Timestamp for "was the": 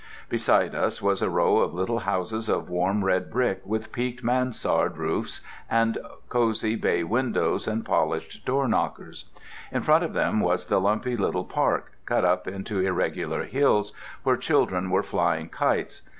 10.39-10.81